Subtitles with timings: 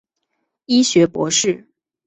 [0.65, 1.67] 医学博士。